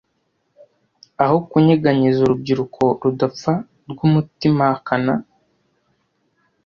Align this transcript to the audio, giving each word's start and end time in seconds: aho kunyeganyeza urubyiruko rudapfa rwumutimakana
aho 1.23 1.35
kunyeganyeza 1.49 2.19
urubyiruko 2.21 2.81
rudapfa 3.01 3.53
rwumutimakana 3.91 5.13